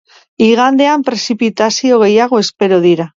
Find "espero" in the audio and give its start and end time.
2.47-2.81